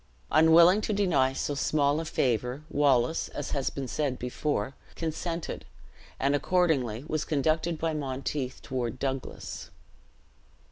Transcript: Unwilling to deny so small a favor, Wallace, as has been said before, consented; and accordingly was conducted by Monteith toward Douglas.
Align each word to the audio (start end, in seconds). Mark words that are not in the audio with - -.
Unwilling 0.31 0.81
to 0.81 0.93
deny 0.93 1.31
so 1.31 1.53
small 1.53 1.99
a 1.99 2.05
favor, 2.05 2.63
Wallace, 2.71 3.27
as 3.27 3.51
has 3.51 3.69
been 3.69 3.87
said 3.87 4.17
before, 4.17 4.73
consented; 4.95 5.63
and 6.19 6.33
accordingly 6.33 7.03
was 7.07 7.23
conducted 7.23 7.77
by 7.77 7.93
Monteith 7.93 8.63
toward 8.63 8.97
Douglas. 8.97 9.69